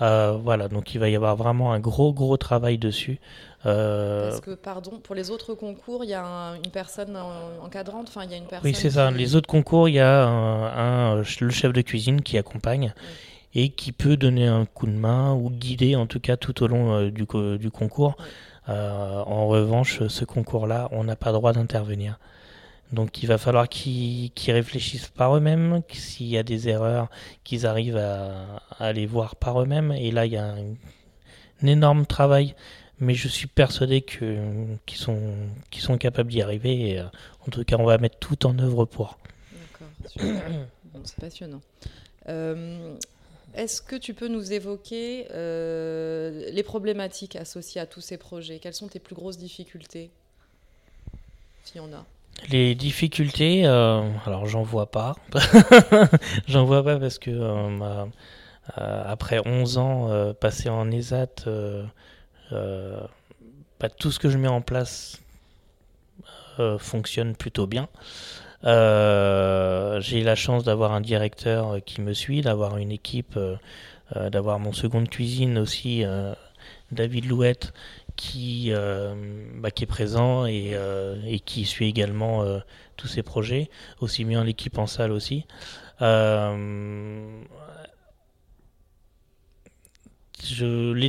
voilà, 0.00 0.68
donc 0.68 0.94
il 0.94 0.98
va 0.98 1.08
y 1.08 1.16
avoir 1.16 1.36
vraiment 1.36 1.72
un 1.72 1.80
gros 1.80 2.12
gros 2.12 2.36
travail 2.36 2.78
dessus. 2.78 3.20
Euh, 3.66 4.28
Parce 4.28 4.40
que, 4.40 4.54
pardon, 4.54 5.00
pour 5.02 5.14
les 5.14 5.30
autres 5.30 5.54
concours, 5.54 6.04
il 6.04 6.10
y 6.10 6.14
a 6.14 6.54
une 6.62 6.70
personne 6.70 7.16
encadrante 7.62 8.08
enfin, 8.08 8.24
il 8.24 8.30
y 8.30 8.34
a 8.34 8.36
une 8.36 8.44
personne 8.44 8.70
Oui, 8.70 8.74
c'est 8.74 8.90
ça. 8.90 9.10
Les 9.10 9.36
autres 9.36 9.48
concours, 9.48 9.88
il 9.88 9.94
y 9.94 10.00
a 10.00 10.26
un, 10.26 11.16
le 11.16 11.50
chef 11.50 11.72
de 11.72 11.80
cuisine 11.80 12.20
qui 12.20 12.36
accompagne 12.36 12.92
et 13.54 13.70
qui 13.70 13.92
peut 13.92 14.16
donner 14.16 14.46
un 14.46 14.66
coup 14.66 14.86
de 14.86 14.92
main 14.92 15.32
ou 15.34 15.50
guider, 15.50 15.96
en 15.96 16.06
tout 16.06 16.20
cas, 16.20 16.36
tout 16.36 16.62
au 16.62 16.66
long 16.66 16.94
euh, 16.94 17.10
du, 17.10 17.70
concours. 17.70 18.16
Euh, 18.68 19.22
en 19.26 19.46
revanche, 19.46 20.06
ce 20.08 20.24
concours-là, 20.24 20.88
on 20.92 21.04
n'a 21.04 21.16
pas 21.16 21.32
droit 21.32 21.52
d'intervenir. 21.52 22.18
Donc 22.92 23.22
il 23.22 23.26
va 23.26 23.38
falloir 23.38 23.68
qu'ils 23.68 24.30
réfléchissent 24.46 25.08
par 25.08 25.36
eux-mêmes, 25.36 25.82
s'il 25.90 26.26
y 26.26 26.38
a 26.38 26.42
des 26.42 26.68
erreurs, 26.68 27.08
qu'ils 27.42 27.66
arrivent 27.66 27.96
à, 27.96 28.62
à, 28.78 28.92
les 28.92 29.06
voir 29.06 29.36
par 29.36 29.60
eux-mêmes. 29.60 29.92
Et 29.92 30.10
là, 30.10 30.26
il 30.26 30.32
y 30.32 30.36
a 30.36 30.44
un, 30.44 31.66
énorme 31.66 32.04
travail 32.06 32.54
mais 33.00 33.14
je 33.14 33.26
suis 33.26 33.48
persuadé 33.48 34.02
qu'ils 34.02 34.96
sont, 34.96 35.98
capables 35.98 36.30
d'y 36.30 36.42
arriver. 36.42 36.98
Euh, 36.98 37.04
en 37.46 37.50
tout 37.50 37.64
cas, 37.64 37.76
on 37.78 37.84
va 37.84 37.98
mettre 37.98 38.18
tout 38.18 38.46
en 38.46 38.56
œuvre 38.58 38.84
pour. 38.84 39.18
D'accord, 40.16 40.40
c'est 41.04 41.20
passionnant. 41.20 41.60
Est-ce 43.54 43.82
que 43.82 43.96
tu 43.96 44.14
peux 44.14 44.28
nous 44.28 44.52
évoquer 44.52 45.26
euh, 45.30 46.50
les 46.50 46.62
problématiques 46.62 47.36
associées 47.36 47.80
à 47.80 47.86
tous 47.86 48.00
ces 48.00 48.16
projets? 48.16 48.58
Quelles 48.58 48.74
sont 48.74 48.88
tes 48.88 48.98
plus 48.98 49.14
grosses 49.14 49.38
difficultés 49.38 50.10
S'il 51.64 51.76
y 51.76 51.80
en 51.80 51.92
a. 51.92 52.04
Les 52.50 52.74
difficultés, 52.74 53.64
alors 53.64 54.46
j'en 54.46 54.62
vois 54.62 54.90
pas. 54.90 55.14
j'en 56.48 56.64
vois 56.64 56.82
pas 56.82 56.98
parce 56.98 57.18
que 57.18 57.30
après 58.76 59.40
11 59.46 59.78
ans 59.78 60.34
passés 60.34 60.68
en 60.68 60.90
ESAT, 60.90 61.46
euh, 62.52 63.00
bah, 63.80 63.88
tout 63.88 64.10
ce 64.10 64.18
que 64.18 64.30
je 64.30 64.38
mets 64.38 64.48
en 64.48 64.60
place 64.60 65.20
euh, 66.58 66.78
fonctionne 66.78 67.34
plutôt 67.34 67.66
bien. 67.66 67.88
Euh, 68.62 70.00
j'ai 70.00 70.22
la 70.22 70.34
chance 70.34 70.64
d'avoir 70.64 70.92
un 70.92 71.00
directeur 71.00 71.78
qui 71.84 72.00
me 72.00 72.14
suit, 72.14 72.40
d'avoir 72.40 72.78
une 72.78 72.92
équipe, 72.92 73.38
d'avoir 74.14 74.58
mon 74.58 74.72
second 74.72 75.02
de 75.02 75.08
cuisine 75.08 75.58
aussi, 75.58 76.04
David 76.92 77.26
Louette, 77.26 77.72
qui, 78.16 78.72
bah, 79.56 79.70
qui 79.70 79.84
est 79.84 79.88
présent 79.88 80.46
et, 80.46 80.76
qui 81.44 81.64
suit 81.64 81.88
également 81.88 82.44
tous 82.96 83.08
ces 83.08 83.22
projets, 83.22 83.70
aussi 84.00 84.24
bien 84.24 84.44
l'équipe 84.44 84.78
en 84.78 84.86
salle 84.86 85.12
aussi. 85.12 85.46
les 86.00 86.30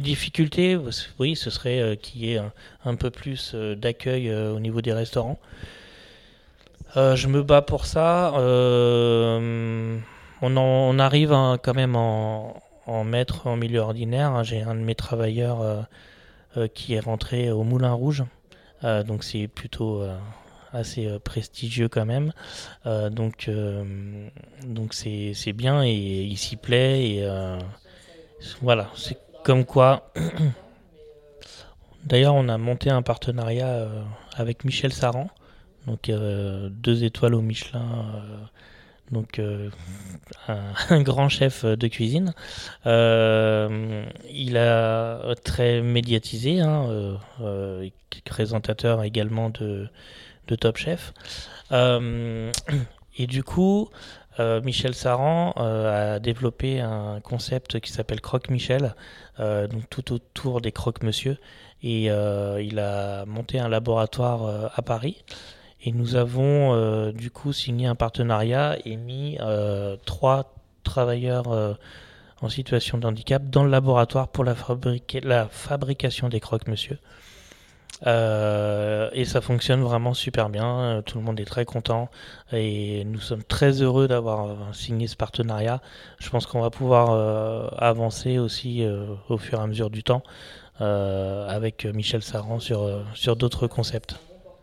difficultés, 0.02 0.78
oui, 1.20 1.36
ce 1.36 1.50
serait 1.50 1.98
qu'il 2.02 2.26
y 2.26 2.34
ait 2.34 2.42
un, 2.84 2.96
peu 2.96 3.12
plus 3.12 3.54
d'accueil 3.54 4.34
au 4.34 4.60
niveau 4.60 4.82
des 4.82 4.94
restaurants. 4.94 5.40
Je 6.96 7.28
me 7.28 7.44
bats 7.44 7.62
pour 7.62 7.86
ça. 7.86 8.34
on, 8.36 10.02
on, 10.42 11.00
arrive 11.00 11.30
quand 11.64 11.74
même 11.74 11.96
en, 11.96 12.62
maître 13.04 13.48
en 13.48 13.56
milieu 13.56 13.80
ordinaire. 13.80 14.32
Hein. 14.32 14.44
J'ai 14.44 14.62
un 14.62 14.76
de 14.76 14.80
mes 14.80 14.96
travailleurs 14.96 15.88
qui 16.74 16.94
est 16.94 17.00
rentré 17.00 17.52
au 17.52 17.64
Moulin 17.64 17.94
Rouge. 17.94 18.24
donc 18.84 19.24
c'est 19.24 19.48
plutôt 19.48 20.04
assez 20.76 21.08
euh, 21.08 21.20
prestigieux 21.20 21.88
quand 21.88 22.06
même. 22.06 22.32
Euh, 22.86 23.10
donc 23.10 23.48
euh, 23.48 24.30
c'est 24.92 25.54
bien 25.54 25.84
et 25.84 25.94
il 25.94 26.38
s'y 26.38 26.56
plaît 26.56 27.28
voilà, 28.62 28.90
c'est 28.96 29.18
comme 29.44 29.66
quoi. 29.66 30.12
D'ailleurs, 32.04 32.36
on 32.36 32.48
a 32.48 32.60
monté 32.60 32.92
un 32.92 33.02
partenariat 33.02 33.88
avec 34.36 34.66
Michel 34.66 34.94
Saran, 34.94 35.30
donc 35.88 36.12
deux 36.12 37.04
étoiles 37.04 37.36
au 37.36 37.42
Michelin, 37.42 38.24
donc 39.12 39.42
un, 40.48 41.02
grand 41.02 41.30
chef 41.30 41.66
de 41.66 41.88
cuisine. 41.88 42.34
il 42.86 44.58
a 44.58 45.36
très 45.44 45.82
médiatisé, 45.82 46.62
hein, 46.62 47.18
présentateur 48.26 49.04
également 49.04 49.50
de 49.50 49.90
Top 50.56 50.78
Chef. 50.78 51.14
Euh, 51.72 52.52
et 53.18 53.28
du 53.28 53.44
coup, 53.44 53.90
euh, 54.40 54.62
Michel 54.62 54.94
Saran 54.94 55.54
euh, 55.58 56.16
a 56.16 56.20
développé 56.20 56.82
un 56.82 57.20
concept 57.22 57.80
qui 57.80 57.92
s'appelle 57.92 58.22
Croque 58.22 58.50
Michel, 58.50 58.96
donc 59.40 59.90
tout 59.90 60.14
autour 60.14 60.62
des 60.62 60.72
croque 60.72 61.04
monsieur. 61.04 61.38
Et 61.84 62.06
il 62.06 62.80
a 62.80 63.26
monté 63.26 63.60
un 63.60 63.70
laboratoire 63.70 64.72
à 64.76 64.82
Paris. 64.82 65.24
Et 65.86 65.92
nous 65.92 66.16
avons 66.16 67.12
du 67.12 67.30
coup 67.30 67.54
signé 67.54 67.86
un 67.86 67.96
partenariat 67.96 68.76
et 68.86 68.98
mis 68.98 69.38
trois 70.06 70.56
travailleurs 70.84 71.78
en 72.42 72.50
situation 72.50 72.98
de 72.98 73.08
handicap 73.08 73.44
dans 73.50 73.64
le 73.64 73.70
laboratoire 73.70 74.28
pour 74.28 74.44
la, 74.44 74.56
la 75.24 75.48
fabrication 75.48 76.28
des 76.28 76.40
croque 76.40 76.68
monsieur. 76.68 76.98
Euh, 78.06 79.10
et 79.14 79.26
ça 79.26 79.42
fonctionne 79.42 79.82
vraiment 79.82 80.14
super 80.14 80.50
bien. 80.50 81.02
Tout 81.06 81.18
le 81.18 81.24
monde 81.24 81.40
est 81.40 81.46
très 81.46 81.66
content 81.66 82.10
et 82.52 83.04
nous 83.06 83.20
sommes 83.20 83.44
très 83.44 83.82
heureux 83.82 84.08
d'avoir 84.08 84.46
euh, 84.46 84.56
signé 84.74 85.08
ce 85.08 85.16
partenariat. 85.16 85.82
Je 86.20 86.30
pense 86.30 86.46
qu'on 86.46 86.62
va 86.62 86.70
pouvoir 86.70 87.12
euh, 87.12 87.68
avancer 87.78 88.38
aussi 88.38 88.86
au 89.30 89.38
fur 89.38 89.60
et 89.60 89.64
à 89.64 89.68
mesure 89.68 89.90
du 89.90 90.04
temps 90.04 90.24
avec 90.80 91.86
Michel 91.86 92.22
Saran 92.22 92.60
sur 92.60 93.36
d'autres 93.38 93.68
concepts. 93.68 94.20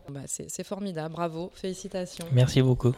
Bah, 0.09 0.21
c'est 0.27 0.63
formidable, 0.63 1.13
bravo, 1.13 1.51
félicitations. 1.55 2.25
Merci 2.31 2.61
beaucoup. 2.61 2.93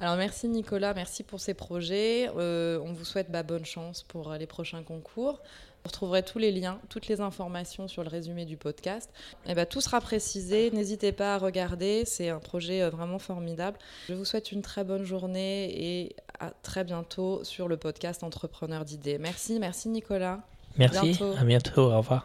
Alors 0.00 0.16
merci 0.16 0.46
Nicolas, 0.46 0.94
merci 0.94 1.24
pour 1.24 1.40
ces 1.40 1.54
projets. 1.54 2.28
on 2.36 2.92
vous 2.92 3.04
souhaite 3.04 3.30
bah, 3.30 3.42
bonne 3.42 3.64
chance 3.64 4.04
pour 4.04 4.32
les 4.34 4.46
prochains 4.46 4.82
concours. 4.82 5.40
Vous 5.84 5.88
retrouverez 5.88 6.22
tous 6.24 6.38
les 6.38 6.50
liens, 6.50 6.80
toutes 6.88 7.06
les 7.06 7.20
informations 7.20 7.86
sur 7.86 8.02
le 8.02 8.08
résumé 8.08 8.44
du 8.44 8.56
podcast. 8.56 9.10
Et 9.46 9.50
eh 9.50 9.54
ben, 9.54 9.64
tout 9.64 9.80
sera 9.80 10.00
précisé. 10.00 10.70
N'hésitez 10.72 11.12
pas 11.12 11.36
à 11.36 11.38
regarder. 11.38 12.02
C'est 12.04 12.30
un 12.30 12.40
projet 12.40 12.82
euh, 12.82 12.90
vraiment 12.90 13.20
formidable. 13.20 13.78
Je 14.08 14.14
vous 14.14 14.24
souhaite 14.24 14.50
une 14.50 14.60
très 14.60 14.82
bonne 14.82 15.04
journée 15.04 15.70
et 15.70 16.16
à 16.40 16.50
très 16.62 16.82
bientôt 16.82 17.44
sur 17.44 17.68
le 17.68 17.76
podcast 17.76 18.24
Entrepreneur 18.24 18.84
d'idées. 18.84 19.18
Merci, 19.18 19.58
merci 19.60 19.88
Nicolas. 19.88 20.40
Merci. 20.76 21.18
À 21.38 21.44
bientôt. 21.44 21.92
Au 21.92 21.98
revoir. 21.98 22.24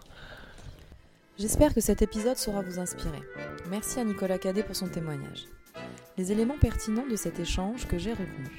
J'espère 1.35 1.73
que 1.73 1.81
cet 1.81 2.03
épisode 2.03 2.37
saura 2.37 2.61
vous 2.61 2.77
inspirer. 2.77 3.21
Merci 3.67 3.99
à 3.99 4.03
Nicolas 4.03 4.37
Cadet 4.37 4.61
pour 4.61 4.75
son 4.75 4.87
témoignage. 4.87 5.47
Les 6.15 6.31
éléments 6.31 6.59
pertinents 6.59 7.07
de 7.07 7.15
cet 7.15 7.39
échange 7.39 7.87
que 7.87 7.97
j'ai 7.97 8.11
retenus 8.11 8.51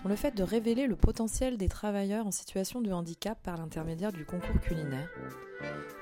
sont 0.00 0.08
le 0.08 0.16
fait 0.16 0.34
de 0.34 0.42
révéler 0.42 0.86
le 0.86 0.96
potentiel 0.96 1.58
des 1.58 1.68
travailleurs 1.68 2.26
en 2.26 2.30
situation 2.30 2.80
de 2.80 2.92
handicap 2.92 3.38
par 3.42 3.58
l'intermédiaire 3.58 4.12
du 4.12 4.24
concours 4.24 4.58
culinaire, 4.62 5.10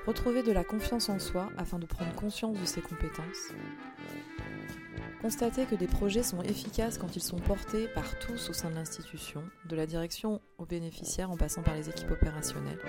retrouver 0.05 0.43
de 0.43 0.53
la 0.53 0.63
confiance 0.63 1.09
en 1.09 1.19
soi 1.19 1.49
afin 1.57 1.77
de 1.77 1.85
prendre 1.85 2.15
conscience 2.15 2.57
de 2.57 2.65
ses 2.65 2.81
compétences, 2.81 3.51
constater 5.21 5.65
que 5.65 5.75
des 5.75 5.87
projets 5.87 6.23
sont 6.23 6.41
efficaces 6.41 6.97
quand 6.97 7.17
ils 7.17 7.23
sont 7.23 7.39
portés 7.39 7.87
par 7.89 8.17
tous 8.19 8.49
au 8.49 8.53
sein 8.53 8.69
de 8.69 8.75
l'institution, 8.75 9.43
de 9.65 9.75
la 9.75 9.85
direction 9.85 10.39
aux 10.57 10.65
bénéficiaires 10.65 11.31
en 11.31 11.37
passant 11.37 11.63
par 11.63 11.75
les 11.75 11.89
équipes 11.89 12.11
opérationnelles, 12.11 12.79